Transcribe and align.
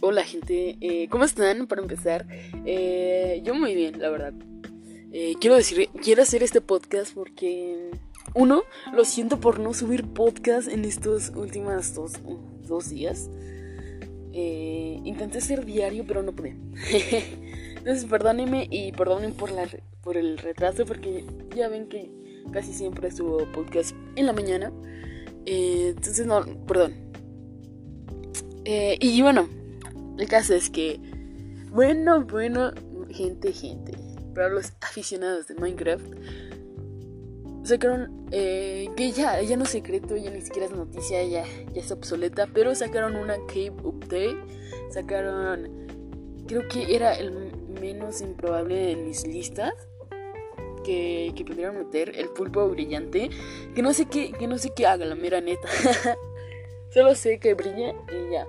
Hola 0.00 0.24
gente, 0.24 0.76
eh, 0.80 1.08
¿cómo 1.10 1.24
están? 1.24 1.66
Para 1.66 1.82
empezar, 1.82 2.26
eh, 2.64 3.42
yo 3.44 3.54
muy 3.54 3.74
bien, 3.74 4.00
la 4.00 4.08
verdad. 4.08 4.32
Eh, 5.12 5.34
quiero 5.40 5.56
decir, 5.56 5.88
quiero 6.02 6.22
hacer 6.22 6.42
este 6.42 6.60
podcast 6.60 7.12
porque, 7.12 7.90
uno, 8.34 8.62
lo 8.94 9.04
siento 9.04 9.40
por 9.40 9.60
no 9.60 9.74
subir 9.74 10.04
podcast 10.04 10.68
en 10.68 10.84
estos 10.84 11.30
últimos 11.36 11.94
dos, 11.94 12.12
dos 12.66 12.88
días. 12.90 13.28
intenté 14.32 15.40
ser 15.40 15.64
diario, 15.64 16.04
pero 16.06 16.22
no 16.22 16.32
pude. 16.32 16.56
Entonces, 17.76 18.06
perdónenme 18.06 18.66
y 18.70 18.92
perdonen 18.92 19.32
por, 19.34 19.50
la, 19.50 19.68
por 20.02 20.16
el 20.16 20.38
retraso 20.38 20.86
porque 20.86 21.24
ya 21.54 21.68
ven 21.68 21.88
que 21.88 22.10
casi 22.52 22.72
siempre 22.72 23.10
subo 23.10 23.46
podcast 23.52 23.94
en 24.16 24.26
la 24.26 24.32
mañana. 24.32 24.72
entonces, 25.44 26.26
no, 26.26 26.42
perdón. 26.66 26.94
y 28.64 29.20
bueno, 29.20 29.48
el 30.18 30.28
caso 30.28 30.54
es 30.54 30.70
que, 30.70 31.00
bueno, 31.70 32.24
bueno, 32.24 32.72
gente, 33.10 33.52
gente, 33.52 33.92
para 34.34 34.48
los 34.48 34.72
aficionados 34.80 35.48
de 35.48 35.54
Minecraft, 35.54 36.06
sacaron, 37.64 38.26
eh, 38.30 38.88
que 38.96 39.10
ya, 39.10 39.40
ya 39.42 39.56
no 39.56 39.64
es 39.64 39.70
secreto, 39.70 40.16
ya 40.16 40.30
ni 40.30 40.42
siquiera 40.42 40.66
es 40.66 40.72
noticia, 40.72 41.22
ya, 41.24 41.44
ya 41.72 41.80
es 41.80 41.90
obsoleta, 41.90 42.46
pero 42.52 42.74
sacaron 42.74 43.16
una 43.16 43.36
Cave 43.46 43.74
Update, 43.82 44.36
sacaron, 44.90 45.86
creo 46.46 46.68
que 46.68 46.94
era 46.94 47.14
el 47.14 47.52
menos 47.80 48.20
improbable 48.20 48.74
de 48.74 48.96
mis 48.96 49.26
listas. 49.26 49.72
Que, 50.84 51.32
que 51.34 51.46
pudieron 51.46 51.78
meter 51.78 52.12
el 52.14 52.28
pulpo 52.28 52.68
brillante 52.68 53.30
que 53.74 53.80
no 53.80 53.94
sé 53.94 54.04
qué 54.04 54.32
que 54.32 54.46
no 54.46 54.58
sé 54.58 54.74
qué 54.76 54.86
haga 54.86 55.06
la 55.06 55.14
mera 55.14 55.40
neta 55.40 55.66
solo 56.92 57.14
sé 57.14 57.38
que 57.38 57.54
brilla 57.54 57.94
y 58.12 58.32
ya 58.32 58.46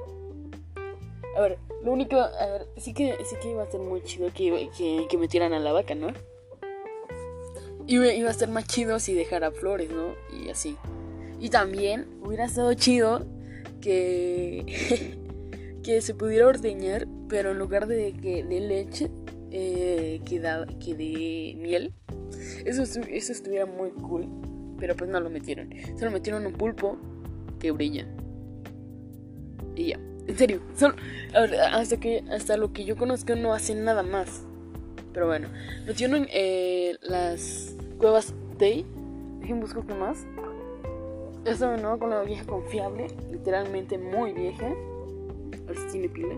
a 1.36 1.42
ver, 1.42 1.58
lo 1.84 1.92
único, 1.92 2.18
a 2.18 2.46
ver, 2.46 2.68
sí 2.78 2.94
que, 2.94 3.18
sí 3.26 3.36
que 3.42 3.52
iba 3.52 3.64
a 3.64 3.70
ser 3.70 3.82
muy 3.82 4.02
chido 4.04 4.32
que, 4.34 4.70
que, 4.78 5.06
que 5.10 5.18
metieran 5.18 5.54
a 5.54 5.60
la 5.60 5.74
vaca, 5.74 5.96
¿no? 5.96 6.08
Iba, 7.88 8.12
iba 8.14 8.30
a 8.30 8.34
ser 8.34 8.50
más 8.50 8.66
chido 8.66 9.00
si 9.00 9.14
dejara 9.14 9.52
flores, 9.52 9.90
¿no? 9.92 10.16
Y 10.36 10.50
así. 10.50 10.78
Y 11.40 11.50
también 11.50 12.08
hubiera 12.24 12.46
estado 12.46 12.74
chido 12.74 13.26
que, 13.82 15.18
que 15.84 16.02
se 16.02 16.16
pudiera 16.16 16.48
ordeñar, 16.48 17.08
pero 17.28 17.52
en 17.52 17.60
lugar 17.60 17.88
de, 17.88 18.14
que 18.14 18.44
de 18.44 18.60
leche, 18.62 19.12
eh, 19.52 20.22
que, 20.26 20.42
que 20.80 20.96
de 20.96 21.56
miel. 21.60 21.94
Eso, 22.66 22.84
eso 22.84 23.32
estuviera 23.32 23.66
muy 23.66 23.92
cool, 23.92 24.28
pero 24.80 24.96
pues 24.96 25.10
no 25.10 25.20
lo 25.20 25.30
metieron. 25.30 25.70
Solo 26.00 26.12
metieron 26.12 26.46
un 26.46 26.54
pulpo 26.54 26.98
que 27.60 27.72
brilla. 27.72 28.08
Y 29.76 29.90
ya. 29.90 30.00
En 30.28 30.38
serio, 30.38 30.60
hasta 31.72 31.98
que 31.98 32.24
hasta 32.32 32.58
lo 32.58 32.74
que 32.74 32.84
yo 32.84 32.96
conozco 32.96 33.36
no 33.36 33.54
hacen 33.54 33.84
nada 33.84 34.04
más. 34.04 34.44
Pero 35.14 35.28
bueno, 35.28 35.50
nos 35.86 35.96
eh, 36.32 36.98
las 37.02 37.76
cuevas 37.98 38.34
Day. 38.58 38.86
Dejen 39.40 39.60
busco 39.60 39.86
qué 39.86 39.94
más. 39.94 40.26
Esta 41.46 41.78
nuevo 41.78 42.00
con 42.00 42.10
la 42.10 42.24
vieja 42.24 42.44
confiable, 42.46 43.08
literalmente 43.32 44.00
muy 44.00 44.34
vieja. 44.34 44.66
A 44.66 45.68
ver 45.68 45.78
si 45.78 45.88
tiene 45.92 46.10
pila. 46.10 46.36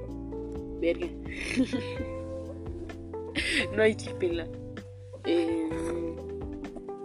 Verga. 0.81 1.07
no 3.75 3.83
hay 3.83 3.95
pila. 4.19 4.47
Eh, 5.23 5.69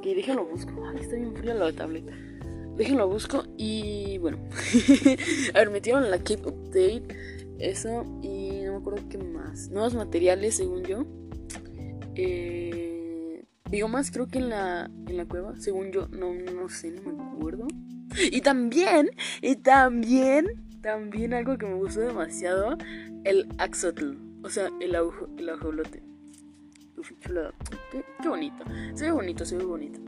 que 0.02 0.14
déjalo 0.16 0.46
busco. 0.46 0.72
Ay, 0.84 0.96
está 1.00 1.16
bien 1.16 1.34
fría 1.36 1.54
la 1.54 1.72
tableta. 1.72 2.12
Déjenlo 2.76 3.08
busco 3.08 3.44
y 3.62 4.18
bueno. 4.18 4.38
a 5.54 5.58
ver, 5.58 5.70
metieron 5.70 6.10
la 6.10 6.18
Keep 6.18 6.44
Update. 6.44 7.04
Eso 7.60 8.04
y 8.20 8.62
no 8.62 8.72
me 8.72 8.78
acuerdo 8.78 9.08
qué 9.08 9.18
más. 9.18 9.68
Nuevos 9.68 9.94
materiales, 9.94 10.56
según 10.56 10.82
yo. 10.82 11.04
Eh, 12.16 13.44
más 13.88 14.10
creo 14.10 14.26
que 14.26 14.38
en 14.38 14.48
la, 14.48 14.90
en 15.06 15.16
la 15.16 15.26
cueva. 15.26 15.54
Según 15.60 15.92
yo, 15.92 16.08
no, 16.08 16.34
no 16.34 16.68
sé, 16.68 16.90
no 16.90 17.12
me 17.12 17.22
acuerdo. 17.22 17.68
Y 18.32 18.40
también, 18.40 19.10
y 19.40 19.54
también, 19.54 20.46
también 20.82 21.32
algo 21.32 21.56
que 21.56 21.66
me 21.66 21.74
gustó 21.74 22.00
demasiado. 22.00 22.76
El 23.22 23.46
Axotl. 23.58 24.16
O 24.42 24.50
sea, 24.50 24.70
el, 24.80 24.96
ajo, 24.96 25.28
el 25.38 25.48
ajolote. 25.48 26.02
Uf, 26.98 27.12
Qué, 27.92 28.04
qué 28.20 28.28
bonito. 28.28 28.64
Se 28.94 29.04
ve 29.04 29.12
bonito, 29.12 29.44
se 29.44 29.56
ve 29.56 29.64
bonito. 29.64 30.00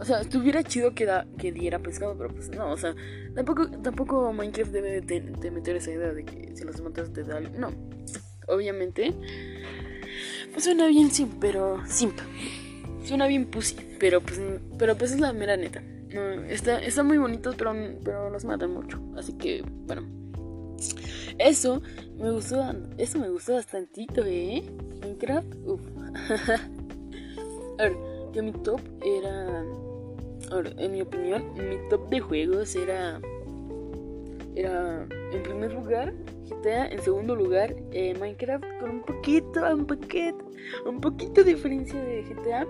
O 0.00 0.04
sea, 0.04 0.22
estuviera 0.22 0.62
chido 0.62 0.94
que, 0.94 1.04
da, 1.04 1.26
que 1.38 1.52
diera 1.52 1.78
pescado, 1.78 2.16
pero 2.16 2.30
pues 2.30 2.48
no, 2.48 2.72
o 2.72 2.76
sea, 2.78 2.94
tampoco, 3.34 3.68
tampoco 3.68 4.32
Minecraft 4.32 4.72
debe 4.72 5.02
de, 5.02 5.50
meter 5.50 5.76
esa 5.76 5.90
idea 5.90 6.14
de 6.14 6.24
que 6.24 6.56
si 6.56 6.64
los 6.64 6.80
matas 6.80 7.12
te 7.12 7.22
da 7.22 7.38
No, 7.40 7.70
obviamente. 8.48 9.14
Pues 10.52 10.64
suena 10.64 10.86
bien 10.86 11.10
sim, 11.10 11.28
pero 11.38 11.82
simp. 11.86 12.18
Suena 13.04 13.26
bien 13.26 13.44
pussy, 13.46 13.76
pero 13.98 14.22
pues, 14.22 14.40
pero 14.78 14.96
pues 14.96 15.12
es 15.12 15.20
la 15.20 15.34
mera 15.34 15.58
neta. 15.58 15.82
No, 16.14 16.44
está, 16.44 16.82
está 16.82 17.02
muy 17.02 17.18
bonito, 17.18 17.54
pero, 17.56 17.74
pero 18.02 18.30
los 18.30 18.44
matan 18.46 18.72
mucho. 18.72 19.00
Así 19.16 19.34
que, 19.34 19.62
bueno. 19.86 20.02
Eso 21.38 21.82
me 22.16 22.30
gustó, 22.30 22.74
eso 22.96 23.18
me 23.18 23.28
gustó 23.28 23.52
bastantito, 23.52 24.24
¿eh? 24.24 24.62
Minecraft, 25.02 25.54
uff. 25.66 25.82
A 27.78 27.82
ver, 27.82 27.96
que 28.32 28.42
mi 28.42 28.52
top 28.52 28.80
era 29.02 29.64
Ahora, 30.50 30.70
en 30.78 30.92
mi 30.92 31.02
opinión, 31.02 31.52
mi 31.54 31.76
top 31.88 32.08
de 32.08 32.20
juegos 32.20 32.74
era. 32.74 33.20
Era. 34.56 35.06
En 35.32 35.42
primer 35.42 35.72
lugar, 35.72 36.12
GTA. 36.48 36.88
En 36.88 37.00
segundo 37.02 37.36
lugar, 37.36 37.74
eh, 37.92 38.14
Minecraft. 38.18 38.64
Con 38.80 38.90
un 38.90 39.02
poquito, 39.02 39.60
un 39.72 39.86
poquito. 39.86 40.44
Un 40.86 41.00
poquito 41.00 41.44
de 41.44 41.54
diferencia 41.54 42.02
de 42.02 42.22
GTA. 42.22 42.66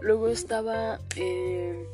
Luego 0.00 0.28
estaba. 0.28 0.98
Eh, 1.16 1.86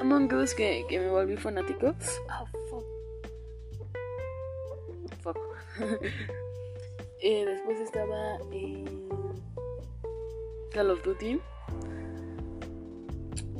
Among 0.00 0.32
Us, 0.34 0.54
que, 0.54 0.84
que 0.88 0.98
me 0.98 1.10
volví 1.10 1.36
fanático. 1.36 1.94
Oh, 2.28 2.46
fuck. 2.68 2.84
Fuck. 5.22 5.38
eh, 7.20 7.44
después 7.46 7.78
estaba. 7.78 8.38
Call 10.72 10.90
of 10.90 11.04
Duty. 11.04 11.40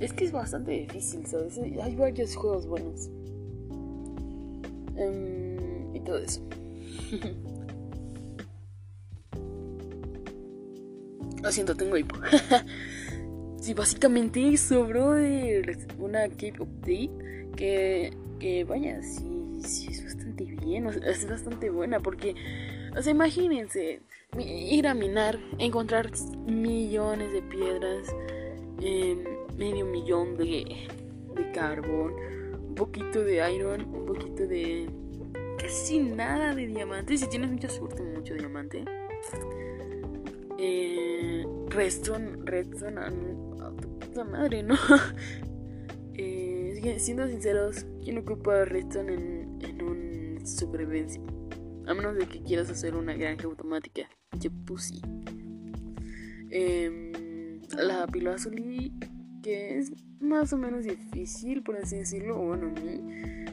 Es 0.05 0.13
que 0.13 0.27
es 0.27 0.33
bastante 0.33 0.73
difícil, 0.73 1.25
¿sabes? 1.25 1.59
Hay 1.59 1.97
varios 1.97 2.37
juegos 2.37 2.67
buenos. 2.67 3.09
Em, 4.97 5.97
y 5.97 6.01
todo 6.01 6.19
eso. 6.19 6.43
Lo 11.43 11.51
siento, 11.51 11.75
tengo 11.75 11.97
hipo. 11.97 12.17
sí, 13.63 13.73
básicamente 13.73 14.55
sobró 14.59 15.13
de 15.13 15.79
una 15.99 16.29
Cape 16.29 16.61
Update 16.61 17.49
que, 17.57 18.13
que 18.39 18.65
vaya, 18.65 19.03
sí, 19.03 19.63
sí, 19.65 19.89
es 19.91 20.05
bastante 20.05 20.45
bien, 20.45 20.87
es 20.87 21.27
bastante 21.27 21.71
buena 21.71 21.99
porque, 22.01 22.35
o 22.95 23.01
sea, 23.01 23.11
imagínense, 23.11 24.03
ir 24.39 24.87
a 24.87 24.93
minar, 24.93 25.39
encontrar 25.59 26.11
millones 26.47 27.33
de 27.33 27.41
piedras, 27.41 28.07
eh, 28.83 29.34
medio 29.57 29.87
millón 29.87 30.37
de, 30.37 30.89
de 31.35 31.53
carbón, 31.53 32.15
un 32.69 32.75
poquito 32.75 33.25
de 33.25 33.53
iron, 33.53 33.83
un 33.95 34.07
poquito 34.07 34.47
de 34.47 34.89
casi 35.59 35.99
nada 35.99 36.55
de 36.55 36.67
diamante. 36.67 37.17
Si 37.17 37.29
tienes 37.29 37.51
mucha 37.51 37.69
suerte, 37.69 38.03
mucho 38.03 38.35
diamante. 38.35 38.85
Eh, 40.59 41.45
redstone, 41.69 42.39
redstone 42.45 43.01
a, 43.01 43.11
tu 43.81 43.99
puta 43.99 44.25
madre, 44.25 44.63
¿no? 44.63 44.77
eh, 46.15 46.97
siendo 46.99 47.27
sinceros, 47.27 47.87
¿quién 48.03 48.19
ocupa 48.19 48.65
redstone 48.65 49.15
en, 49.15 49.59
en 49.63 49.83
un 49.83 50.47
supervivencia? 50.47 51.21
A 51.87 51.95
menos 51.95 52.17
de 52.17 52.27
que 52.27 52.43
quieras 52.43 52.71
hacer 52.71 52.95
una 52.95 53.15
granja 53.15 53.47
automática. 53.47 54.09
Que 54.41 54.51
pussy. 54.51 55.01
Eh, 56.51 57.61
la 57.77 58.07
pila 58.07 58.35
azul 58.35 58.55
que 59.45 59.79
es 59.79 59.93
más 60.21 60.53
o 60.55 60.59
menos 60.59 60.85
difícil, 60.85 61.63
por 61.63 61.77
así 61.77 61.97
decirlo. 61.97 62.39
bueno, 62.39 62.69
a 62.69 62.81
mí 62.81 63.01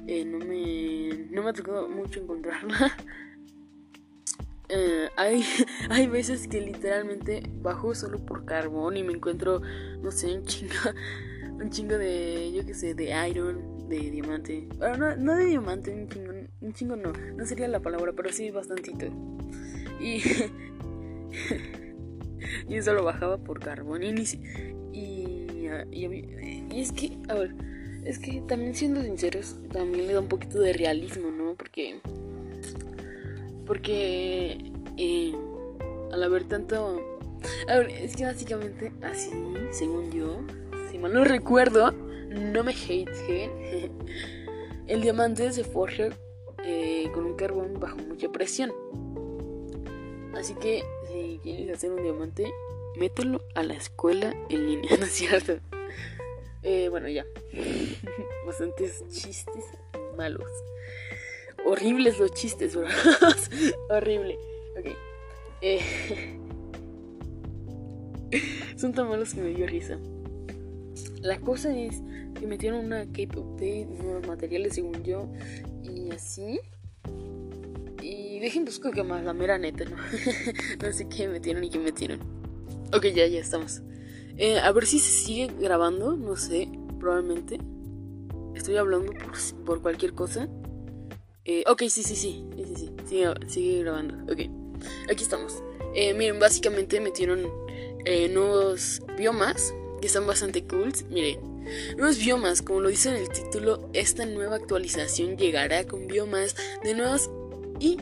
eh, 0.08 0.26
no, 0.26 0.40
me, 0.40 1.28
no 1.30 1.44
me 1.44 1.50
ha 1.50 1.54
tocado 1.54 1.88
mucho 1.90 2.22
encontrarla. 2.22 2.98
Eh, 4.74 5.10
hay, 5.18 5.44
hay 5.90 6.08
veces 6.08 6.48
que 6.48 6.62
literalmente 6.62 7.44
bajo 7.62 7.94
solo 7.94 8.26
por 8.26 8.46
carbón 8.46 8.96
y 8.96 9.04
me 9.04 9.12
encuentro, 9.12 9.62
no 10.02 10.12
sé, 10.12 10.34
un 10.34 10.46
chingo, 10.46 10.74
un 11.62 11.70
chingo 11.70 11.98
de, 11.98 12.54
yo 12.54 12.66
qué 12.66 12.74
sé, 12.74 12.94
de 12.94 13.12
iron, 13.28 13.90
de 13.90 14.00
diamante. 14.10 14.70
Bueno, 14.78 14.96
no, 14.96 15.16
no 15.18 15.36
de 15.36 15.48
diamante, 15.48 15.94
un 15.94 16.08
chingo, 16.08 16.32
un 16.62 16.72
chingo 16.72 16.96
no, 16.96 17.12
no 17.12 17.46
sería 17.46 17.68
la 17.68 17.82
palabra, 17.82 18.14
pero 18.16 18.32
sí 18.32 18.50
bastantito. 18.50 19.08
Y, 20.00 20.22
y 22.70 22.76
eso 22.76 22.94
lo 22.94 23.04
bajaba 23.04 23.40
por 23.40 23.60
carbón 23.60 24.04
y, 24.04 24.14
ni, 24.14 24.24
y, 25.92 26.26
es 26.74 26.92
que, 26.92 27.18
a 27.30 27.36
ver, 27.36 27.56
es 28.06 28.20
que 28.20 28.42
también 28.48 28.76
siendo 28.76 29.02
sinceros, 29.02 29.56
también 29.72 30.08
le 30.08 30.14
da 30.14 30.20
un 30.20 30.28
poquito 30.28 30.60
de 30.60 30.74
realismo, 30.74 31.30
¿no? 31.32 31.56
Porque, 31.56 32.00
Porque 33.66 34.72
eh, 34.98 35.34
al 36.12 36.24
haber 36.24 36.46
tanto... 36.46 37.00
A 37.68 37.78
ver, 37.78 37.90
es 37.90 38.16
que 38.16 38.26
básicamente 38.26 38.92
así, 39.02 39.32
según 39.72 40.12
yo, 40.12 40.42
si 40.92 40.98
mal 41.00 41.14
no 41.14 41.24
recuerdo, 41.24 41.92
no 41.92 42.64
me 42.64 42.72
hate, 42.72 43.10
el 44.88 45.02
diamante 45.02 45.52
se 45.52 45.64
forja 45.64 46.10
eh, 46.64 47.10
con 47.14 47.26
un 47.26 47.36
carbón 47.36 47.80
bajo 47.80 47.98
mucha 47.98 48.32
presión. 48.32 48.72
Así 50.36 50.54
que 50.56 50.84
si 51.08 51.40
quieres 51.42 51.76
hacer 51.76 51.92
un 51.92 52.04
diamante, 52.04 52.52
mételo 52.96 53.42
a 53.56 53.64
la 53.64 53.74
escuela 53.74 54.34
en 54.50 54.68
línea, 54.68 54.96
¿no 55.00 55.06
es 55.06 55.12
cierto? 55.12 55.60
Eh, 56.64 56.90
bueno, 56.90 57.08
ya. 57.10 57.26
Bastantes 58.46 59.04
chistes 59.10 59.66
malos. 60.18 60.52
Horribles 61.66 62.20
los 62.20 62.34
chistes, 62.34 62.76
bro. 62.76 62.88
Horrible. 63.90 64.38
Ok. 64.78 64.96
Eh, 65.62 65.80
son 68.76 68.94
tan 68.94 69.10
malos 69.10 69.34
que 69.34 69.42
me 69.42 69.50
dio 69.50 69.68
risa. 69.68 69.98
La 71.22 71.40
cosa 71.40 71.76
es 71.76 72.02
que 72.40 72.48
metieron 72.48 72.86
una 72.86 73.04
update, 73.04 73.88
nuevos 74.04 74.28
materiales 74.28 74.74
según 74.74 75.04
yo, 75.04 75.32
y 75.84 76.12
así. 76.12 76.60
Y 78.02 78.40
dejen 78.40 78.66
busco 78.66 78.90
que 78.92 79.04
más 79.04 79.24
la 79.24 79.34
mera 79.34 79.60
neta, 79.60 79.86
¿no? 79.86 79.98
no 80.82 80.94
sé 80.94 81.08
qué 81.08 81.28
metieron 81.28 81.64
y 81.64 81.70
qué 81.70 81.78
metieron. 81.78 82.41
Ok, 82.94 83.06
ya, 83.08 83.26
ya 83.28 83.40
estamos. 83.40 83.82
Eh, 84.38 84.60
a 84.60 84.72
ver 84.72 84.86
si 84.86 85.00
se 85.00 85.12
sigue 85.12 85.48
grabando, 85.60 86.16
no 86.16 86.36
sé, 86.36 86.68
probablemente. 87.00 87.60
Estoy 88.56 88.78
hablando 88.78 89.14
por, 89.14 89.64
por 89.66 89.82
cualquier 89.82 90.14
cosa. 90.14 90.50
Eh, 91.46 91.64
ok, 91.68 91.84
sí, 91.90 92.04
sí, 92.04 92.16
sí, 92.16 92.46
sí, 92.56 92.66
sí, 92.66 92.76
sí. 92.76 92.92
Sigue, 93.06 93.34
sigue 93.48 93.80
grabando. 93.84 94.32
Ok, 94.32 94.40
aquí 95.10 95.24
estamos. 95.24 95.64
Eh, 95.96 96.14
miren, 96.14 96.40
básicamente 96.40 97.00
metieron 97.00 97.48
eh, 98.06 98.30
nuevos 98.30 99.02
biomas 99.18 99.74
que 100.00 100.08
están 100.08 100.28
bastante 100.28 100.66
cool. 100.66 100.92
Miren, 101.10 101.40
nuevos 101.98 102.18
biomas, 102.18 102.62
como 102.62 102.82
lo 102.82 102.90
dice 102.90 103.10
en 103.10 103.16
el 103.16 103.30
título, 103.30 103.90
esta 103.94 104.26
nueva 104.26 104.56
actualización 104.56 105.38
llegará 105.38 105.86
con 105.86 106.08
biomas 106.08 106.56
de 106.84 106.94
nuevas 106.94 107.30
y 107.80 107.98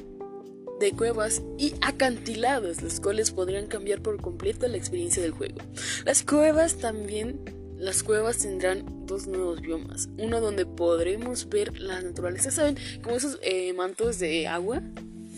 de 0.79 0.91
cuevas 0.93 1.41
y 1.57 1.73
acantilados, 1.81 2.81
los 2.81 2.99
cuales 2.99 3.31
podrían 3.31 3.67
cambiar 3.67 4.01
por 4.01 4.21
completo 4.21 4.67
la 4.67 4.77
experiencia 4.77 5.21
del 5.21 5.31
juego. 5.31 5.59
Las 6.05 6.23
cuevas 6.23 6.77
también, 6.77 7.41
las 7.77 8.03
cuevas 8.03 8.37
tendrán 8.39 9.05
dos 9.05 9.27
nuevos 9.27 9.61
biomas, 9.61 10.09
uno 10.17 10.39
donde 10.41 10.65
podremos 10.65 11.49
ver 11.49 11.77
la 11.79 12.01
naturaleza, 12.01 12.51
¿saben? 12.51 12.77
Como 13.03 13.15
esos 13.15 13.39
eh, 13.41 13.73
mantos 13.73 14.19
de 14.19 14.47
agua, 14.47 14.81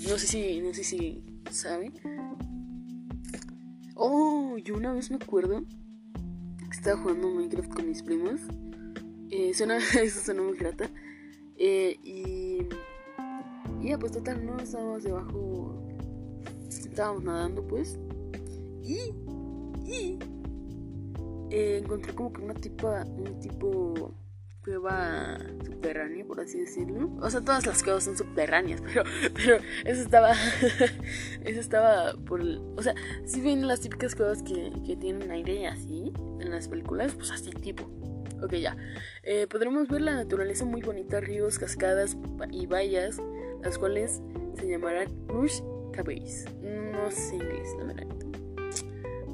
no 0.07 0.17
sé 0.17 0.27
si, 0.27 0.59
no 0.61 0.73
sé 0.73 0.83
si 0.83 1.23
saben. 1.49 1.93
Oh, 3.95 4.57
yo 4.57 4.75
una 4.75 4.93
vez 4.93 5.11
me 5.11 5.17
acuerdo 5.17 5.63
que 6.57 6.77
estaba 6.77 7.01
jugando 7.01 7.29
Minecraft 7.29 7.73
con 7.73 7.87
mis 7.87 8.01
primos. 8.01 8.41
Eh, 9.29 9.53
suena, 9.53 9.77
eso 10.01 10.21
suena 10.21 10.41
muy 10.41 10.57
grata. 10.57 10.89
Eh, 11.57 11.97
y 12.03 12.65
y 13.81 13.89
ya, 13.89 13.97
pues 13.97 14.11
total, 14.11 14.45
no 14.45 14.59
estábamos 14.59 15.03
debajo. 15.03 15.83
Estábamos 16.69 17.23
nadando, 17.23 17.67
pues. 17.67 17.97
Y. 18.83 19.13
Y. 19.85 20.19
Eh, 21.49 21.79
encontré 21.83 22.13
como 22.13 22.31
que 22.31 22.41
una 22.41 22.53
tipa. 22.53 23.05
Un 23.05 23.39
tipo. 23.39 24.13
Cueva 24.63 25.39
subterránea, 25.65 26.23
por 26.23 26.39
así 26.39 26.59
decirlo. 26.59 27.09
O 27.19 27.29
sea, 27.31 27.41
todas 27.41 27.65
las 27.65 27.81
cuevas 27.81 28.03
son 28.03 28.15
subterráneas, 28.15 28.79
pero, 28.85 29.03
pero 29.33 29.57
eso 29.85 30.01
estaba. 30.03 30.33
eso 31.43 31.59
estaba 31.59 32.13
por. 32.27 32.41
o 32.41 32.83
sea, 32.83 32.93
si 33.25 33.41
ven 33.41 33.67
las 33.67 33.81
típicas 33.81 34.13
cuevas 34.13 34.43
que, 34.43 34.71
que 34.85 34.95
tienen 34.95 35.31
aire 35.31 35.65
así 35.65 36.13
en 36.39 36.51
las 36.51 36.67
películas, 36.67 37.15
pues 37.15 37.31
así 37.31 37.49
tipo. 37.49 37.89
Ok, 38.43 38.53
ya. 38.53 38.77
Eh, 39.23 39.47
podremos 39.47 39.87
ver 39.87 40.01
la 40.01 40.13
naturaleza 40.13 40.65
muy 40.65 40.81
bonita, 40.81 41.19
ríos, 41.19 41.57
cascadas 41.57 42.15
y 42.51 42.67
vallas 42.67 43.19
las 43.63 43.77
cuales 43.77 44.21
se 44.57 44.67
llamarán 44.67 45.07
Rush 45.27 45.61
Cabays. 45.91 46.45
No 46.61 47.11
sé 47.11 47.35
inglés, 47.35 47.75
la 47.77 47.85
verdad. 47.85 48.07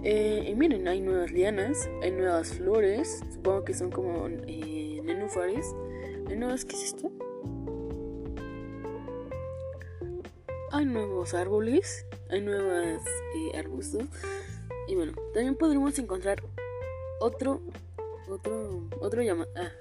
Eh, 0.03 0.45
y 0.49 0.55
miren, 0.55 0.87
hay 0.87 1.01
nuevas 1.01 1.31
lianas, 1.31 1.89
hay 2.01 2.11
nuevas 2.11 2.53
flores, 2.53 3.23
supongo 3.33 3.65
que 3.65 3.73
son 3.73 3.91
como 3.91 4.27
eh, 4.47 5.01
nenúfares. 5.03 5.75
¿Hay 6.29 6.37
nuevas 6.37 6.65
qué 6.65 6.75
es 6.75 6.83
esto? 6.83 7.11
Hay 10.71 10.85
nuevos 10.85 11.33
árboles, 11.33 12.05
hay 12.29 12.41
nuevos 12.41 13.01
eh, 13.35 13.57
arbustos. 13.57 14.03
Y 14.87 14.95
bueno, 14.95 15.13
también 15.33 15.55
podremos 15.55 15.97
encontrar 15.99 16.43
otro 17.19 17.61
otro 18.29 18.89
otro 18.99 19.21
ah, 19.55 19.71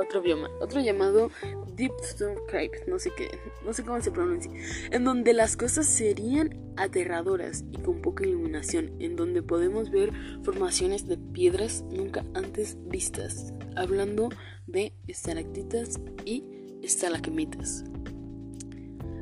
otro, 0.00 0.22
bioma 0.22 0.50
otro 0.60 0.80
llamado 0.80 1.30
Deep 1.74 1.92
Stone 2.02 2.36
Cave 2.48 2.70
no 2.86 2.98
sé 2.98 3.10
qué 3.16 3.28
no 3.64 3.72
sé 3.72 3.84
cómo 3.84 4.00
se 4.00 4.10
pronuncia 4.10 4.50
en 4.90 5.04
donde 5.04 5.32
las 5.32 5.56
cosas 5.56 5.86
serían 5.86 6.72
aterradoras 6.76 7.64
y 7.72 7.78
con 7.78 8.02
poca 8.02 8.26
iluminación 8.26 8.92
en 9.00 9.16
donde 9.16 9.42
podemos 9.42 9.90
ver 9.90 10.12
formaciones 10.42 11.06
de 11.06 11.16
piedras 11.16 11.84
nunca 11.90 12.24
antes 12.34 12.76
vistas 12.86 13.52
hablando 13.76 14.30
de 14.66 14.92
estalactitas 15.06 16.00
y 16.24 16.44
estalagmitas. 16.82 17.84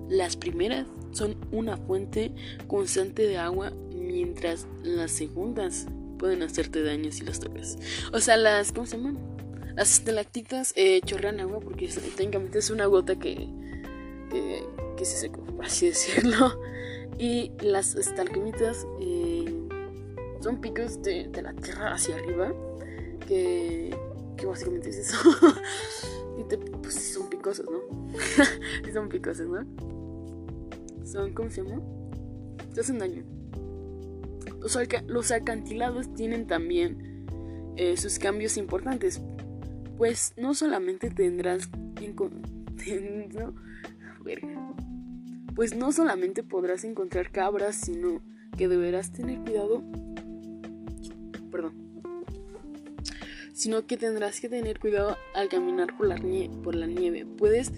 Las 0.08 0.36
primeras 0.36 0.86
son 1.12 1.36
una 1.50 1.76
fuente 1.76 2.34
constante 2.66 3.26
de 3.26 3.38
agua 3.38 3.72
mientras 3.94 4.66
las 4.82 5.10
segundas 5.12 5.86
pueden 6.14 6.42
hacerte 6.42 6.82
daño 6.82 7.12
si 7.12 7.24
las 7.24 7.40
tocas. 7.40 7.76
O 8.12 8.20
sea, 8.20 8.36
las, 8.36 8.72
¿cómo 8.72 8.86
se 8.86 8.96
llaman? 8.96 9.18
Las 9.76 9.92
estalactitas 9.92 10.72
eh, 10.76 11.00
chorrean 11.04 11.40
agua 11.40 11.60
porque 11.60 11.88
técnicamente 12.16 12.58
es 12.58 12.70
una 12.70 12.86
gota 12.86 13.18
que, 13.18 13.48
que, 14.96 15.04
se 15.04 15.16
secó, 15.16 15.42
por 15.42 15.64
así 15.64 15.86
decirlo. 15.88 16.60
Y 17.18 17.52
las 17.60 17.94
estalagmitas 17.94 18.86
eh, 19.00 19.52
son 20.40 20.60
picos 20.60 21.02
de, 21.02 21.30
la 21.42 21.52
tierra 21.54 21.92
hacia 21.92 22.16
arriba, 22.16 22.52
que, 23.26 23.96
que 24.36 24.46
básicamente 24.46 24.90
es 24.90 24.98
eso. 24.98 25.16
y 26.38 26.44
te, 26.44 26.58
pues 26.58 26.94
son 26.94 27.28
picosos, 27.28 27.66
¿no? 27.70 27.80
son 28.92 29.08
picosos, 29.08 29.46
¿no? 29.46 29.64
Son, 31.04 31.32
¿cómo 31.34 31.50
se 31.50 31.62
llama? 31.62 31.82
Te 32.72 32.80
hacen 32.80 32.98
daño. 32.98 33.33
Los, 35.06 35.30
acantilados 35.30 36.14
tienen 36.14 36.46
también 36.46 37.26
eh, 37.76 37.98
sus 37.98 38.18
cambios 38.18 38.56
importantes, 38.56 39.20
pues 39.98 40.32
no 40.38 40.54
solamente 40.54 41.10
tendrás 41.10 41.68
pues 45.54 45.76
no 45.76 45.92
solamente 45.92 46.42
podrás 46.42 46.84
encontrar 46.84 47.30
cabras, 47.30 47.76
sino 47.76 48.22
que 48.56 48.68
deberás 48.68 49.12
tener 49.12 49.38
cuidado, 49.40 49.82
perdón, 51.50 51.74
sino 53.52 53.86
que 53.86 53.98
tendrás 53.98 54.40
que 54.40 54.48
tener 54.48 54.80
cuidado 54.80 55.16
al 55.34 55.48
caminar 55.48 55.96
por 55.96 56.06
la, 56.06 56.16
por 56.62 56.74
la 56.74 56.86
nieve. 56.86 57.26
Puedes 57.26 57.72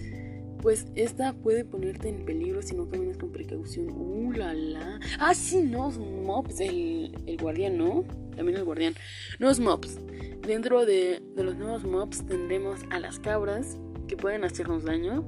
pues 0.60 0.86
esta 0.94 1.32
puede 1.32 1.64
ponerte 1.64 2.08
en 2.08 2.24
peligro 2.24 2.62
si 2.62 2.74
no 2.74 2.88
caminas 2.88 3.18
con 3.18 3.30
precaución. 3.30 3.88
Uh, 3.90 4.32
la, 4.32 4.54
la. 4.54 5.00
Ah, 5.18 5.34
sí, 5.34 5.62
no, 5.62 5.90
mobs, 5.90 6.60
el, 6.60 7.12
guardián, 7.40 7.78
¿no? 7.78 8.04
También 8.34 8.58
el 8.58 8.64
guardián. 8.64 8.94
Nuevos 9.38 9.60
mobs. 9.60 9.98
Dentro 10.46 10.84
de, 10.84 11.22
los 11.36 11.56
nuevos 11.56 11.84
mobs 11.84 12.26
tendremos 12.26 12.80
a 12.90 13.00
las 13.00 13.18
cabras 13.18 13.78
que 14.08 14.16
pueden 14.16 14.44
hacernos 14.44 14.84
daño, 14.84 15.24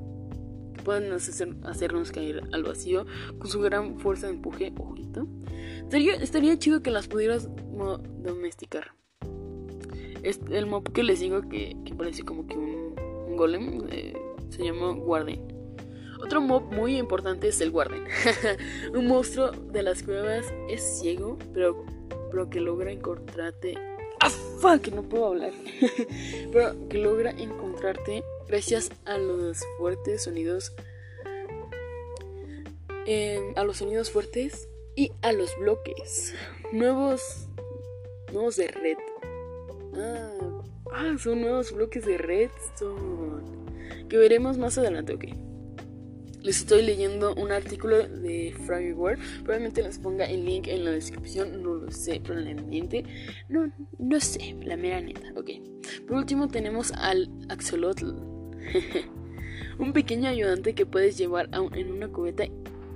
que 0.75 0.83
pueden 0.83 1.13
hacernos 1.13 2.13
caer 2.13 2.43
al 2.53 2.63
vacío 2.63 3.07
con 3.39 3.49
su 3.49 3.61
gran 3.61 3.99
fuerza 3.99 4.27
de 4.27 4.35
empuje. 4.35 4.73
Ojito. 4.79 5.27
Estaría, 5.83 6.17
estaría 6.17 6.59
chido 6.59 6.83
que 6.83 6.91
las 6.91 7.09
pudieras 7.09 7.49
domesticar. 8.23 8.93
Es 10.23 10.41
el 10.51 10.67
mob 10.67 10.93
que 10.93 11.03
les 11.03 11.21
digo 11.21 11.49
que, 11.49 11.77
parece 11.97 12.25
como 12.25 12.47
que 12.47 12.57
un, 12.57 13.37
golem. 13.37 13.87
Eh, 13.91 14.15
se 14.51 14.65
llama 14.65 14.93
Warden. 14.93 15.59
Otro 16.21 16.41
mob 16.41 16.73
muy 16.73 16.97
importante 16.97 17.49
es 17.49 17.61
el 17.61 17.71
Warden. 17.71 18.05
un 18.95 19.07
monstruo 19.07 19.53
de 19.53 19.83
las 19.83 20.03
cuevas 20.03 20.47
es 20.69 20.83
ciego, 20.83 21.39
pero, 21.55 21.85
pero 22.31 22.51
que 22.51 22.61
logra 22.61 22.91
encontrarte. 22.91 23.79
¡Ah, 24.21 24.31
fuck! 24.61 24.89
No 24.89 25.03
puedo 25.03 25.29
hablar. 25.29 25.53
pero 26.53 26.89
que 26.89 26.99
logra 26.99 27.31
encontrarte 27.31 28.25
gracias 28.49 28.91
a 29.05 29.17
los 29.17 29.65
fuertes 29.79 30.25
sonidos. 30.25 30.73
a 33.57 33.65
los 33.65 33.79
sonidos 33.79 34.11
fuertes 34.11 34.69
y 34.97 35.13
a 35.23 35.33
los 35.33 35.57
bloques. 35.59 36.35
Nuevos. 36.73 37.47
Nuevos 38.33 38.57
de 38.57 38.69
red. 38.69 38.99
Ah, 39.95 40.63
ah 40.93 41.17
son 41.19 41.41
nuevos 41.41 41.73
bloques 41.73 42.05
de 42.05 42.19
redstone 42.19 43.58
que 44.09 44.17
veremos 44.17 44.59
más 44.59 44.79
adelante, 44.79 45.15
ok. 45.15 45.25
les 46.43 46.59
estoy 46.59 46.83
leyendo 46.83 47.35
un 47.35 47.53
artículo 47.53 47.97
de 48.09 48.55
World. 48.97 49.21
Probablemente 49.43 49.83
les 49.83 49.99
ponga 49.99 50.25
el 50.25 50.45
link 50.45 50.69
en 50.69 50.85
la 50.85 50.93
descripción. 50.93 51.63
No 51.63 51.75
lo 51.75 51.91
sé, 51.91 52.21
probablemente. 52.21 53.05
No, 53.49 53.73
no 53.99 54.21
sé, 54.21 54.57
la 54.63 54.77
mera 54.77 55.01
neta. 55.01 55.33
Ok. 55.37 55.51
Por 56.07 56.17
último 56.17 56.49
tenemos 56.49 56.93
al 56.93 57.31
Axolotl. 57.49 58.13
un 59.79 59.93
pequeño 59.93 60.29
ayudante 60.29 60.75
que 60.75 60.87
puedes 60.87 61.17
llevar 61.17 61.49
en 61.53 61.93
una 61.93 62.09
cubeta 62.09 62.45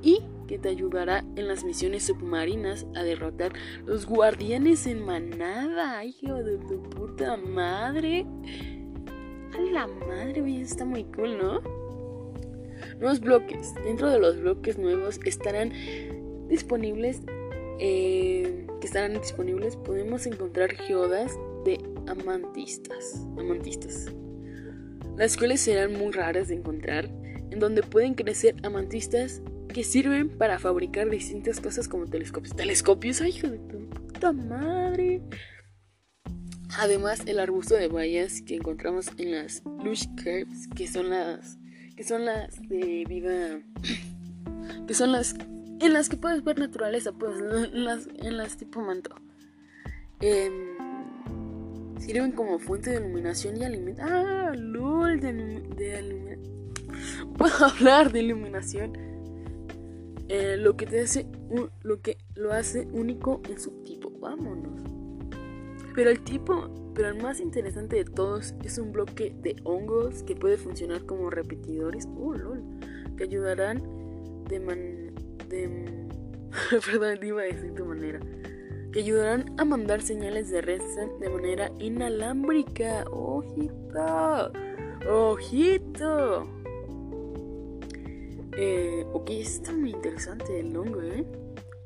y 0.02 0.18
que 0.48 0.58
te 0.58 0.68
ayudará 0.68 1.24
en 1.36 1.48
las 1.48 1.64
misiones 1.64 2.04
submarinas 2.04 2.86
a 2.94 3.02
derrotar 3.04 3.52
los 3.86 4.06
guardianes 4.06 4.86
en 4.86 5.04
manada. 5.04 6.04
Hijo 6.04 6.34
de 6.42 6.58
tu 6.58 6.82
puta 6.82 7.36
madre. 7.36 8.26
A 9.54 9.60
la 9.60 9.86
madre, 9.86 10.40
güey, 10.40 10.62
está 10.62 10.84
muy 10.84 11.04
cool, 11.04 11.38
¿no? 11.38 11.60
Nuevos 12.98 13.20
bloques. 13.20 13.74
Dentro 13.84 14.10
de 14.10 14.18
los 14.18 14.40
bloques 14.40 14.78
nuevos 14.78 15.20
estarán 15.24 15.72
disponibles. 16.48 17.20
Eh, 17.78 18.66
que 18.80 18.86
estarán 18.86 19.14
disponibles. 19.14 19.76
Podemos 19.76 20.26
encontrar 20.26 20.72
geodas 20.72 21.32
de 21.64 21.78
amantistas. 22.06 23.26
Amantistas. 23.38 24.06
Las 25.16 25.36
cuales 25.36 25.60
serán 25.60 25.92
muy 25.94 26.12
raras 26.12 26.48
de 26.48 26.54
encontrar. 26.54 27.10
En 27.50 27.58
donde 27.58 27.82
pueden 27.82 28.14
crecer 28.14 28.56
amantistas 28.62 29.42
que 29.72 29.84
sirven 29.84 30.28
para 30.28 30.58
fabricar 30.58 31.10
distintas 31.10 31.60
cosas 31.60 31.88
como 31.88 32.06
telescopios. 32.06 32.54
¿Telescopios? 32.54 33.20
¡Ay, 33.20 33.30
hijo 33.30 33.48
de 33.48 33.58
puta 33.58 34.32
madre! 34.32 35.22
Además, 36.78 37.22
el 37.26 37.38
arbusto 37.38 37.74
de 37.74 37.88
bayas 37.88 38.42
que 38.42 38.56
encontramos 38.56 39.10
en 39.18 39.32
las 39.32 39.62
Lush 39.84 40.06
Curves, 40.16 40.68
que 40.74 40.86
son 40.86 41.10
las 41.10 41.58
que 41.96 42.04
son 42.04 42.24
las 42.24 42.60
de 42.68 43.04
vida 43.06 43.60
que 44.86 44.94
son 44.94 45.12
las 45.12 45.34
en 45.80 45.92
las 45.92 46.08
que 46.08 46.16
puedes 46.16 46.44
ver 46.44 46.58
naturaleza, 46.58 47.12
pues 47.12 47.36
en 47.38 48.36
las, 48.36 48.56
tipo 48.56 48.80
manto. 48.80 49.14
Em, 50.20 51.98
sirven 51.98 52.32
como 52.32 52.60
fuente 52.60 52.90
de 52.90 53.00
iluminación 53.00 53.56
y 53.56 53.64
alimento. 53.64 54.02
Ah, 54.04 54.52
lol, 54.54 55.18
de 55.20 56.38
Puedo 57.36 57.64
hablar 57.66 58.12
de 58.12 58.20
iluminación. 58.20 58.92
Eh, 60.28 60.56
lo 60.56 60.76
que 60.76 60.86
te 60.86 61.00
hace 61.00 61.26
lo 61.82 62.00
que 62.00 62.16
lo 62.36 62.52
hace 62.52 62.86
único 62.92 63.42
en 63.48 63.58
su 63.58 63.82
tipo. 63.82 64.10
Vámonos. 64.20 64.91
Pero 65.94 66.10
el 66.10 66.20
tipo, 66.20 66.70
pero 66.94 67.08
el 67.08 67.22
más 67.22 67.40
interesante 67.40 67.96
de 67.96 68.04
todos 68.04 68.54
es 68.64 68.78
un 68.78 68.92
bloque 68.92 69.34
de 69.42 69.56
hongos 69.64 70.22
que 70.22 70.34
puede 70.34 70.56
funcionar 70.56 71.04
como 71.04 71.30
repetidores, 71.30 72.06
uh, 72.16 72.32
lol, 72.32 72.62
que 73.16 73.24
ayudarán 73.24 73.82
de 74.48 74.60
man, 74.60 75.14
de, 75.48 76.08
perdón, 76.86 77.18
iba 77.22 77.42
a 77.42 77.44
decir 77.44 77.72
de 77.72 77.82
manera, 77.82 78.20
que 78.92 79.00
ayudarán 79.00 79.54
a 79.58 79.64
mandar 79.64 80.02
señales 80.02 80.50
de 80.50 80.60
red 80.60 80.82
de 81.20 81.28
manera 81.28 81.70
inalámbrica. 81.78 83.04
Ojito, 83.10 84.52
ojito. 85.08 86.46
Eh, 88.54 89.06
ok, 89.12 89.30
está 89.30 89.72
muy 89.72 89.90
interesante 89.90 90.60
el 90.60 90.76
hongo, 90.76 91.00
¿eh? 91.02 91.24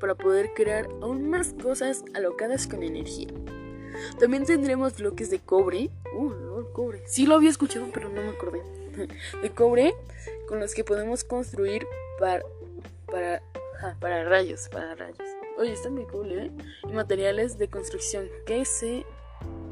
Para 0.01 0.15
poder 0.15 0.51
crear 0.53 0.87
aún 1.01 1.29
más 1.29 1.53
cosas 1.53 2.03
alocadas 2.13 2.67
con 2.67 2.83
energía. 2.83 3.29
También 4.19 4.45
tendremos 4.45 4.97
bloques 4.97 5.29
de 5.29 5.39
cobre. 5.39 5.89
Uh, 6.13 6.63
cobre. 6.73 7.03
Sí 7.05 7.25
lo 7.25 7.35
había 7.35 7.49
escuchado, 7.49 7.87
pero 7.93 8.09
no 8.09 8.21
me 8.21 8.29
acordé. 8.29 8.61
De 9.41 9.51
cobre 9.51 9.93
con 10.47 10.59
los 10.59 10.73
que 10.73 10.83
podemos 10.83 11.23
construir 11.23 11.85
para, 12.19 12.43
para, 13.05 13.43
para 13.99 14.23
rayos, 14.23 14.69
para 14.69 14.95
rayos. 14.95 15.17
Oye, 15.57 15.73
está 15.73 15.89
muy 15.89 16.05
cool, 16.05 16.31
¿eh? 16.31 16.51
Y 16.87 16.93
materiales 16.93 17.57
de 17.57 17.67
construcción 17.67 18.27
que 18.45 18.65
se 18.65 19.05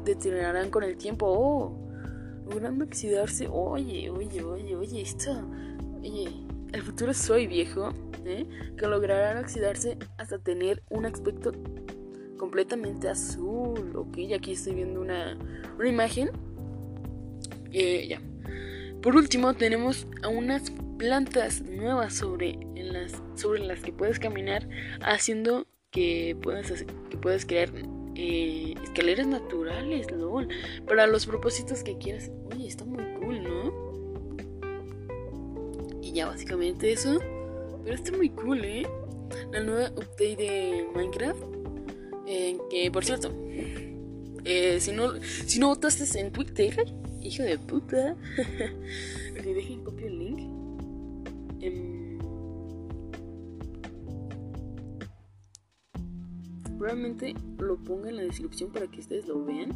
deteriorarán 0.04 0.70
con 0.70 0.82
el 0.82 0.96
tiempo. 0.96 1.26
Oh, 1.28 1.76
logrando 2.48 2.84
oxidarse. 2.84 3.48
Oye, 3.48 4.10
oye, 4.10 4.42
oye, 4.42 4.76
oye, 4.76 5.02
esto. 5.02 5.32
Oye, 6.00 6.28
el 6.72 6.82
futuro 6.82 7.14
soy 7.14 7.46
viejo, 7.46 7.90
¿eh? 8.24 8.46
Que 8.76 8.86
lograrán 8.86 9.38
oxidarse 9.38 9.96
hasta 10.18 10.38
tener 10.38 10.82
un 10.90 11.06
aspecto 11.06 11.52
completamente 12.36 13.08
azul. 13.08 13.92
Ok, 13.94 14.18
aquí 14.34 14.52
estoy 14.52 14.74
viendo 14.74 15.00
una, 15.00 15.36
una 15.78 15.88
imagen. 15.88 16.30
Eh, 17.72 18.06
ya. 18.08 18.20
Por 19.02 19.16
último, 19.16 19.54
tenemos 19.54 20.06
unas 20.28 20.72
plantas 20.98 21.62
nuevas 21.62 22.14
sobre, 22.14 22.58
en 22.74 22.92
las, 22.92 23.22
sobre 23.34 23.60
las 23.60 23.80
que 23.80 23.92
puedes 23.92 24.18
caminar, 24.18 24.68
haciendo 25.00 25.66
que 25.90 26.36
puedas, 26.42 26.84
que 27.10 27.16
puedas 27.16 27.46
crear 27.46 27.70
eh, 28.14 28.74
escaleras 28.82 29.26
naturales, 29.26 30.06
para 30.86 31.06
los 31.06 31.26
propósitos 31.26 31.82
que 31.82 31.98
quieras. 31.98 32.30
Oye, 32.52 32.66
está 32.66 32.84
muy 32.84 33.04
cool, 33.20 33.42
¿no? 33.42 33.86
Y 36.02 36.12
ya, 36.12 36.26
básicamente 36.26 36.92
eso. 36.92 37.20
Pero 37.84 37.94
está 37.94 38.10
muy 38.16 38.30
cool, 38.30 38.64
¿eh? 38.64 38.86
La 39.52 39.60
nueva 39.62 39.90
update 39.90 40.36
de 40.36 40.88
Minecraft 40.94 41.55
que 42.70 42.90
por 42.92 43.04
cierto, 43.04 43.32
eh, 44.44 44.78
si, 44.80 44.92
no, 44.92 45.12
si 45.22 45.58
no 45.58 45.68
votaste 45.68 46.20
en 46.20 46.32
Twitter, 46.32 46.74
hijo 47.22 47.42
de 47.42 47.58
puta, 47.58 48.16
le 49.34 49.54
dejen 49.54 49.82
copio 49.82 50.06
el 50.06 50.18
link. 50.18 50.38
Em, 51.60 52.18
probablemente 56.78 57.34
lo 57.58 57.76
ponga 57.76 58.08
en 58.10 58.16
la 58.16 58.22
descripción 58.22 58.70
para 58.70 58.86
que 58.86 59.00
ustedes 59.00 59.26
lo 59.26 59.44
vean. 59.44 59.70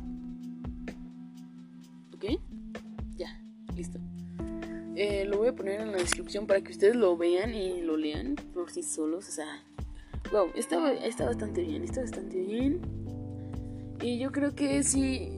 ¿Ok? 2.14 2.40
Ya, 3.16 3.42
listo. 3.74 3.98
Eh, 4.94 5.24
lo 5.24 5.38
voy 5.38 5.48
a 5.48 5.54
poner 5.54 5.80
en 5.80 5.92
la 5.92 5.98
descripción 5.98 6.46
para 6.46 6.60
que 6.60 6.72
ustedes 6.72 6.94
lo 6.94 7.16
vean 7.16 7.54
y 7.54 7.80
lo 7.80 7.96
lean 7.96 8.36
por 8.52 8.70
sí 8.70 8.82
solos. 8.82 9.28
O 9.28 9.32
sea, 9.32 9.64
wow, 10.32 10.50
está, 10.54 10.92
está 10.94 11.26
bastante 11.26 11.62
bien, 11.62 11.84
está 11.84 12.00
bastante 12.00 12.38
bien. 12.38 12.80
Y 14.02 14.18
yo 14.18 14.32
creo 14.32 14.54
que 14.54 14.82
sí, 14.82 15.30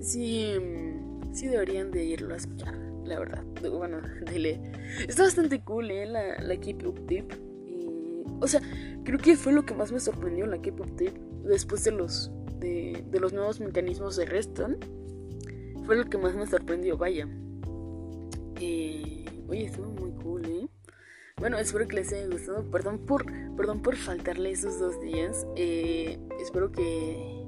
sí, 0.00 0.54
sí 1.32 1.46
deberían 1.46 1.90
de 1.90 2.04
irlo 2.04 2.34
a 2.34 2.38
escuchar, 2.38 2.74
la 3.04 3.18
verdad. 3.18 3.44
Bueno, 3.70 3.98
dile. 4.32 4.60
Está 5.06 5.24
bastante 5.24 5.62
cool, 5.62 5.90
¿eh? 5.90 6.06
La, 6.06 6.40
la 6.40 6.56
K-Pop 6.56 6.98
Tip. 7.06 7.32
Y, 7.66 7.86
o 8.40 8.46
sea, 8.46 8.60
creo 9.04 9.18
que 9.18 9.36
fue 9.36 9.52
lo 9.52 9.64
que 9.64 9.74
más 9.74 9.92
me 9.92 10.00
sorprendió 10.00 10.46
la 10.46 10.60
K-Pop 10.60 10.96
Tip 10.96 11.14
después 11.44 11.84
de 11.84 11.92
los, 11.92 12.32
de, 12.58 13.04
de 13.10 13.20
los 13.20 13.32
nuevos 13.32 13.60
mecanismos 13.60 14.16
de 14.16 14.26
Reston. 14.26 14.78
Fue 15.86 15.96
lo 15.96 16.04
que 16.04 16.18
más 16.18 16.34
me 16.34 16.46
sorprendió, 16.46 16.96
vaya. 16.96 17.28
Eh, 18.60 19.24
oye, 19.48 19.66
estuvo 19.66 19.90
muy. 19.90 20.03
Bueno, 21.44 21.58
espero 21.58 21.86
que 21.86 21.96
les 21.96 22.10
haya 22.10 22.26
gustado. 22.26 22.64
Perdón 22.70 23.00
por, 23.00 23.26
perdón 23.54 23.82
por 23.82 23.96
faltarle 23.96 24.50
esos 24.50 24.78
dos 24.78 24.98
días. 25.02 25.46
Eh, 25.56 26.18
espero 26.40 26.72
que. 26.72 27.44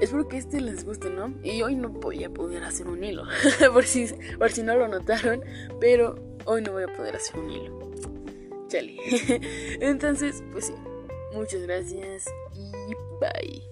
Espero 0.00 0.26
que 0.26 0.38
este 0.38 0.62
les 0.62 0.86
guste, 0.86 1.10
¿no? 1.10 1.34
Y 1.42 1.60
hoy 1.60 1.74
no 1.74 1.90
voy 1.90 2.24
a 2.24 2.30
poder 2.30 2.64
hacer 2.64 2.88
un 2.88 3.04
hilo. 3.04 3.24
por, 3.74 3.84
si, 3.84 4.06
por 4.38 4.50
si 4.50 4.62
no 4.62 4.74
lo 4.74 4.88
notaron. 4.88 5.42
Pero 5.80 6.14
hoy 6.46 6.62
no 6.62 6.72
voy 6.72 6.84
a 6.84 6.88
poder 6.88 7.14
hacer 7.16 7.38
un 7.38 7.50
hilo. 7.50 7.90
Chale. 8.68 8.96
Entonces, 9.82 10.42
pues 10.50 10.68
sí. 10.68 10.74
Muchas 11.34 11.60
gracias 11.60 12.24
y 12.54 12.72
bye. 13.20 13.69